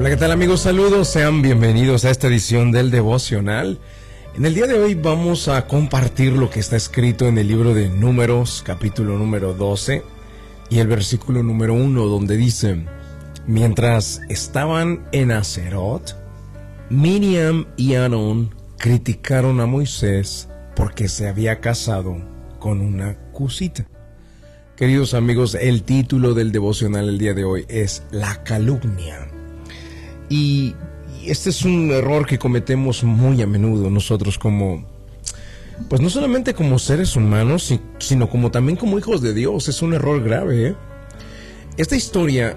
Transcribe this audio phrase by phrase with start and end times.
[0.00, 0.62] Hola, ¿qué tal amigos?
[0.62, 3.78] Saludos, sean bienvenidos a esta edición del devocional.
[4.34, 7.74] En el día de hoy vamos a compartir lo que está escrito en el libro
[7.74, 10.02] de Números, capítulo número 12,
[10.70, 12.86] y el versículo número 1, donde dice,
[13.46, 16.16] mientras estaban en Acerot,
[16.88, 22.16] Miriam y Aarón criticaron a Moisés porque se había casado
[22.58, 23.86] con una cusita.
[24.78, 29.29] Queridos amigos, el título del devocional el día de hoy es La calumnia.
[30.30, 30.74] Y,
[31.26, 34.86] este es un error que cometemos muy a menudo nosotros como,
[35.90, 39.68] pues no solamente como seres humanos, sino como también como hijos de Dios.
[39.68, 40.68] Es un error grave.
[40.68, 40.74] ¿eh?
[41.76, 42.56] Esta historia,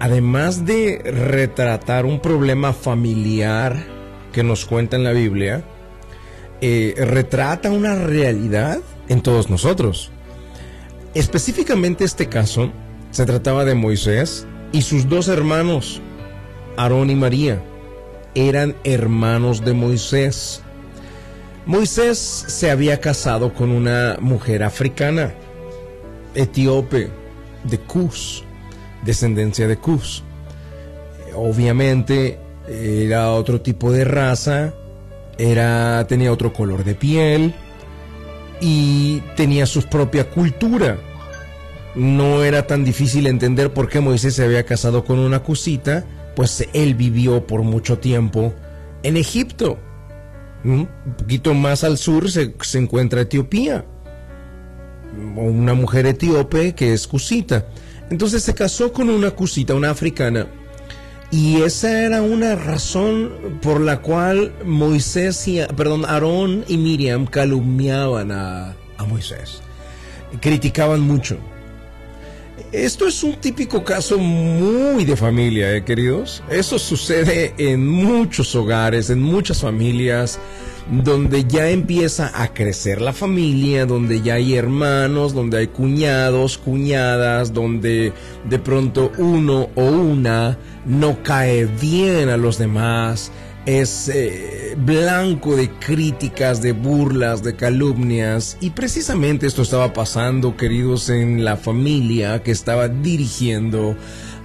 [0.00, 3.86] además de retratar un problema familiar
[4.32, 5.64] que nos cuenta en la Biblia,
[6.60, 10.10] eh, retrata una realidad en todos nosotros.
[11.14, 12.70] Específicamente este caso
[13.10, 16.02] se trataba de Moisés y sus dos hermanos,
[16.76, 17.62] Aarón y María.
[18.34, 20.62] Eran hermanos de Moisés.
[21.66, 25.32] Moisés se había casado con una mujer africana,
[26.34, 27.10] etíope,
[27.64, 28.44] de Cus,
[29.04, 30.22] descendencia de Cus.
[31.34, 34.74] Obviamente era otro tipo de raza,
[35.38, 37.54] era, tenía otro color de piel,
[38.60, 40.98] y tenía su propia cultura.
[41.94, 46.66] No era tan difícil entender por qué Moisés se había casado con una cusita, pues
[46.72, 48.54] él vivió por mucho tiempo
[49.02, 49.78] en Egipto.
[50.64, 53.84] Un poquito más al sur se, se encuentra Etiopía.
[55.36, 57.66] Una mujer etíope que es cusita.
[58.10, 60.46] Entonces se casó con una cusita, una africana,
[61.34, 68.30] y esa era una razón por la cual Moisés y, perdón, Aarón y Miriam calumniaban
[68.30, 68.76] a,
[69.08, 69.60] Moisés.
[70.40, 71.36] Criticaban mucho.
[72.74, 76.42] Esto es un típico caso muy de familia, ¿eh, queridos.
[76.50, 80.40] Eso sucede en muchos hogares, en muchas familias
[80.90, 87.52] donde ya empieza a crecer la familia, donde ya hay hermanos, donde hay cuñados, cuñadas,
[87.52, 88.12] donde
[88.50, 93.30] de pronto uno o una no cae bien a los demás,
[93.66, 98.56] es eh, blanco de críticas, de burlas, de calumnias.
[98.60, 103.96] Y precisamente esto estaba pasando, queridos, en la familia que estaba dirigiendo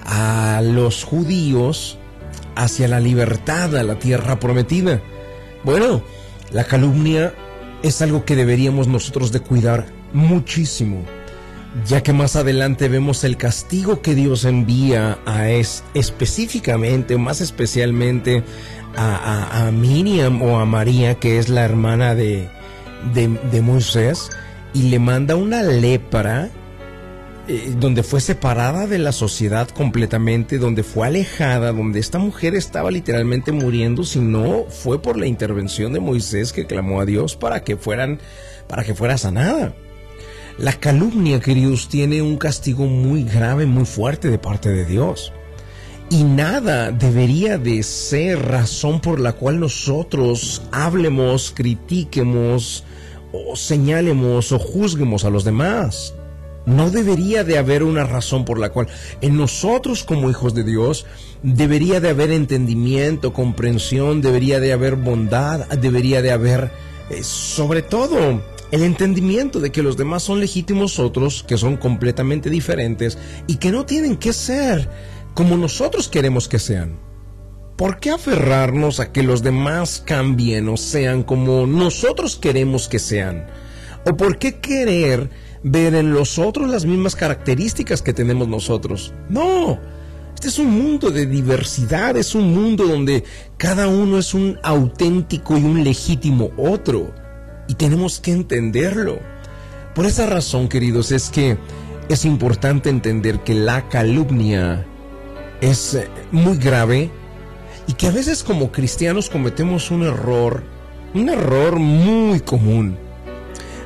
[0.05, 1.97] a los judíos
[2.55, 5.01] hacia la libertad, a la tierra prometida.
[5.63, 6.01] Bueno,
[6.51, 7.33] la calumnia
[7.83, 11.03] es algo que deberíamos nosotros de cuidar muchísimo,
[11.85, 18.43] ya que más adelante vemos el castigo que Dios envía a es específicamente, más especialmente
[18.95, 22.49] a, Miriam o a María, que es la hermana de,
[23.13, 24.29] de Moisés,
[24.73, 26.49] y le manda una lepra
[27.49, 32.91] eh, donde fue separada de la sociedad completamente, donde fue alejada, donde esta mujer estaba
[32.91, 37.63] literalmente muriendo, si no fue por la intervención de Moisés que clamó a Dios para
[37.63, 38.19] que fueran,
[38.67, 39.73] para que fuera sanada.
[40.59, 45.31] La calumnia, queridos, tiene un castigo muy grave, muy fuerte de parte de Dios.
[46.09, 52.83] Y nada debería de ser razón por la cual nosotros hablemos, critiquemos,
[53.31, 56.13] o señalemos o juzguemos a los demás.
[56.65, 58.87] No debería de haber una razón por la cual
[59.21, 61.05] en nosotros como hijos de Dios
[61.41, 66.69] debería de haber entendimiento, comprensión, debería de haber bondad, debería de haber
[67.09, 68.41] eh, sobre todo
[68.71, 73.71] el entendimiento de que los demás son legítimos otros, que son completamente diferentes y que
[73.71, 74.89] no tienen que ser
[75.33, 76.99] como nosotros queremos que sean.
[77.75, 83.47] ¿Por qué aferrarnos a que los demás cambien o sean como nosotros queremos que sean?
[84.05, 85.29] ¿O por qué querer
[85.63, 89.13] ver en los otros las mismas características que tenemos nosotros.
[89.29, 89.79] No,
[90.33, 93.23] este es un mundo de diversidad, es un mundo donde
[93.57, 97.13] cada uno es un auténtico y un legítimo otro.
[97.69, 99.19] Y tenemos que entenderlo.
[99.95, 101.57] Por esa razón, queridos, es que
[102.09, 104.85] es importante entender que la calumnia
[105.61, 107.11] es eh, muy grave
[107.87, 110.63] y que a veces como cristianos cometemos un error,
[111.13, 112.97] un error muy común.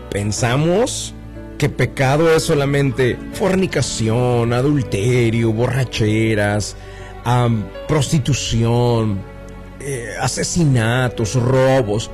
[0.10, 1.14] Pensamos
[1.58, 6.76] que pecado es solamente fornicación, adulterio, borracheras,
[7.88, 9.22] prostitución,
[9.80, 12.12] eh, asesinatos, robos.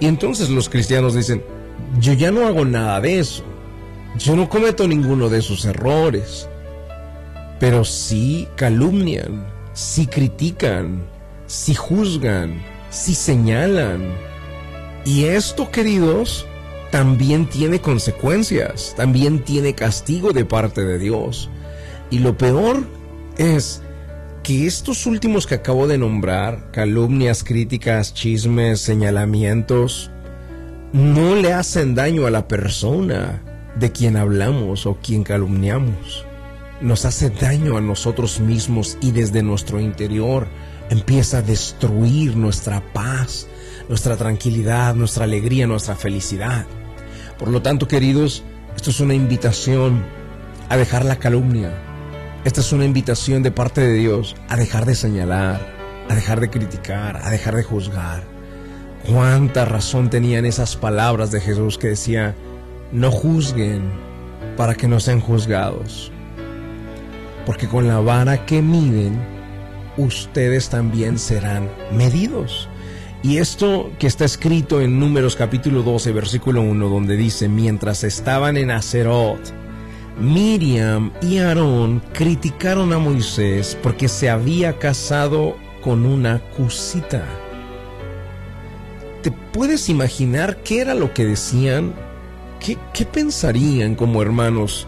[0.00, 1.42] Y entonces los cristianos dicen,
[2.00, 3.44] yo ya no hago nada de eso.
[4.18, 6.48] Yo no cometo ninguno de esos errores.
[7.58, 11.06] Pero sí calumnian, sí critican,
[11.46, 14.14] sí juzgan, sí señalan.
[15.04, 16.46] Y esto, queridos,
[16.90, 21.48] también tiene consecuencias, también tiene castigo de parte de Dios.
[22.10, 22.84] Y lo peor
[23.38, 23.82] es
[24.46, 30.12] que estos últimos que acabo de nombrar, calumnias, críticas, chismes, señalamientos,
[30.92, 33.42] no le hacen daño a la persona
[33.74, 36.24] de quien hablamos o quien calumniamos.
[36.80, 40.46] Nos hace daño a nosotros mismos y desde nuestro interior
[40.90, 43.48] empieza a destruir nuestra paz,
[43.88, 46.66] nuestra tranquilidad, nuestra alegría, nuestra felicidad.
[47.36, 48.44] Por lo tanto, queridos,
[48.76, 50.04] esto es una invitación
[50.68, 51.85] a dejar la calumnia.
[52.46, 55.60] Esta es una invitación de parte de Dios a dejar de señalar,
[56.08, 58.22] a dejar de criticar, a dejar de juzgar.
[59.04, 62.36] Cuánta razón tenían esas palabras de Jesús que decía,
[62.92, 63.90] no juzguen
[64.56, 66.12] para que no sean juzgados.
[67.44, 69.20] Porque con la vara que miden,
[69.96, 72.68] ustedes también serán medidos.
[73.24, 78.56] Y esto que está escrito en Números capítulo 12, versículo 1, donde dice, mientras estaban
[78.56, 79.65] en Acerot,
[80.18, 87.24] Miriam y Aarón criticaron a Moisés porque se había casado con una cusita.
[89.22, 91.94] ¿Te puedes imaginar qué era lo que decían?
[92.60, 94.86] ¿Qué, qué pensarían como hermanos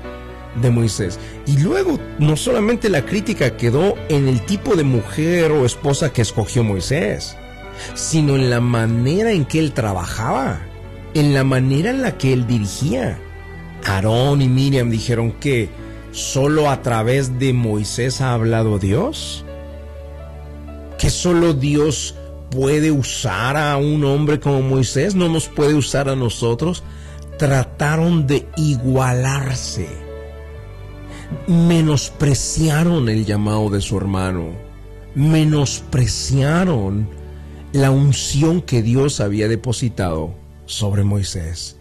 [0.63, 1.21] de Moisés?
[1.47, 6.23] Y luego, no solamente la crítica quedó en el tipo de mujer o esposa que
[6.23, 7.37] escogió Moisés,
[7.95, 10.61] sino en la manera en que él trabajaba,
[11.13, 13.19] en la manera en la que él dirigía.
[13.89, 15.71] Aarón y Miriam dijeron que
[16.13, 19.45] solo a través de Moisés ha hablado Dios.
[20.99, 22.15] Que solo Dios
[22.51, 26.83] puede usar a un hombre como Moisés, no nos puede usar a nosotros.
[27.39, 29.89] Trataron de igualarse.
[31.47, 34.51] Menospreciaron el llamado de su hermano.
[35.15, 37.09] Menospreciaron
[37.73, 40.35] la unción que Dios había depositado
[40.67, 41.78] sobre Moisés.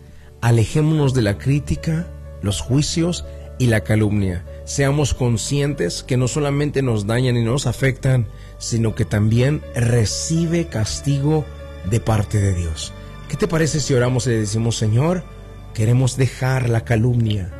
[0.47, 2.07] Alejémonos de la crítica,
[2.41, 3.25] los juicios
[3.57, 4.45] y la calumnia.
[4.63, 11.43] Seamos conscientes que no solamente nos dañan y nos afectan, sino que también recibe castigo
[11.89, 12.93] de parte de Dios.
[13.27, 15.25] ¿Qué te parece si oramos y le decimos, Señor,
[15.73, 17.51] queremos dejar la calumnia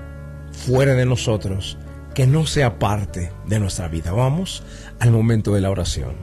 [0.54, 1.78] fuera de nosotros,
[2.14, 4.14] que no sea parte de nuestra vida?
[4.14, 4.64] Vamos
[5.00, 6.16] al momento de la oración.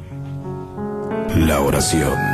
[1.37, 2.34] La oración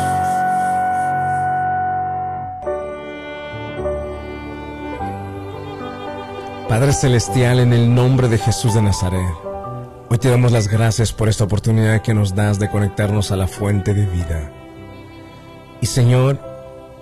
[6.71, 9.35] Padre Celestial, en el nombre de Jesús de Nazaret,
[10.09, 13.45] hoy te damos las gracias por esta oportunidad que nos das de conectarnos a la
[13.45, 14.49] fuente de vida.
[15.81, 16.39] Y Señor,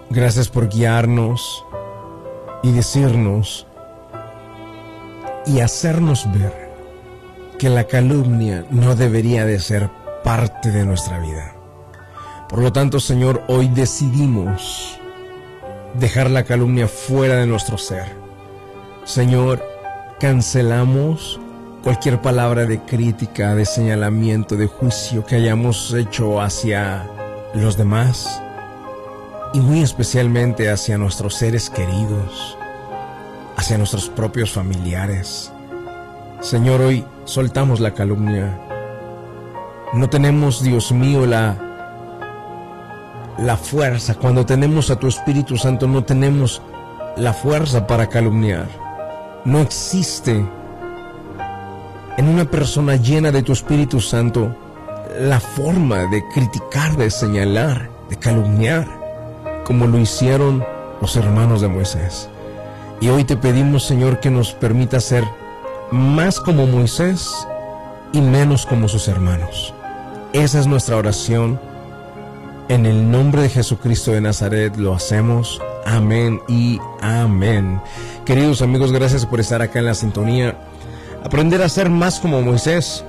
[0.10, 1.64] gracias por guiarnos
[2.64, 3.68] y decirnos
[5.46, 6.72] y hacernos ver
[7.60, 9.88] que la calumnia no debería de ser
[10.24, 11.54] parte de nuestra vida.
[12.50, 15.00] Por lo tanto, Señor, hoy decidimos
[15.94, 18.29] dejar la calumnia fuera de nuestro ser
[19.10, 19.60] Señor,
[20.20, 21.40] cancelamos
[21.84, 27.08] cualquier palabra de crítica, de señalamiento, de juicio que hayamos hecho hacia
[27.56, 28.40] los demás
[29.52, 32.56] y muy especialmente hacia nuestros seres queridos,
[33.58, 35.52] hacia nuestros propios familiares.
[36.40, 38.60] Señor, hoy soltamos la calumnia.
[39.92, 41.58] No tenemos, Dios mío, la,
[43.40, 44.14] la fuerza.
[44.14, 46.62] Cuando tenemos a tu Espíritu Santo no tenemos
[47.18, 48.89] la fuerza para calumniar.
[49.46, 50.46] No existe
[52.18, 54.54] en una persona llena de tu Espíritu Santo
[55.20, 58.86] la forma de criticar, de señalar, de calumniar,
[59.66, 60.64] como lo hicieron
[61.02, 62.30] los hermanos de Moisés.
[63.00, 65.24] Y hoy te pedimos, Señor, que nos permita ser
[65.92, 67.32] más como Moisés
[68.12, 69.74] y menos como sus hermanos.
[70.34, 71.60] Esa es nuestra oración.
[72.68, 75.62] En el nombre de Jesucristo de Nazaret lo hacemos.
[75.90, 77.82] Amén y amén.
[78.24, 80.56] Queridos amigos, gracias por estar acá en la sintonía.
[81.26, 83.04] Aprender a ser más como Moisés,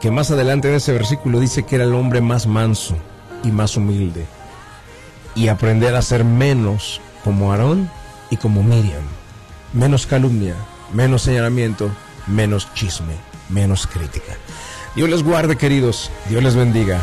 [0.00, 2.96] que más adelante en ese versículo dice que era el hombre más manso
[3.44, 4.24] y más humilde.
[5.34, 7.90] Y aprender a ser menos como Aarón
[8.30, 9.04] y como Miriam.
[9.74, 10.54] Menos calumnia,
[10.94, 11.90] menos señalamiento,
[12.26, 13.14] menos chisme,
[13.50, 14.32] menos crítica.
[14.96, 16.10] Dios les guarde, queridos.
[16.30, 16.98] Dios les bendiga.